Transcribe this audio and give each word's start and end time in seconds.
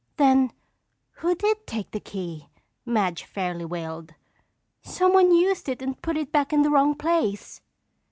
"Then 0.17 0.51
who 1.21 1.35
did 1.35 1.67
take 1.67 1.91
the 1.91 1.99
key?" 1.99 2.49
Madge 2.87 3.23
fairly 3.23 3.65
wailed. 3.65 4.15
"Someone 4.81 5.31
used 5.31 5.69
it 5.69 5.79
and 5.79 6.01
put 6.01 6.17
it 6.17 6.31
back 6.31 6.51
in 6.51 6.63
the 6.63 6.71
wrong 6.71 6.95
place." 6.95 7.61